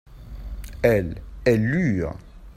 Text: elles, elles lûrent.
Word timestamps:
elles, 0.81 1.21
elles 1.45 1.63
lûrent. 1.63 2.15